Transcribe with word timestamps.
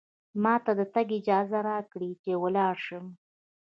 ما 0.43 0.55
ته 0.65 0.71
د 0.79 0.81
تګ 0.93 1.07
اجازه 1.19 1.59
راکړئ، 1.69 2.11
چې 2.23 2.31
ولاړ 2.43 2.75
شم. 2.85 3.05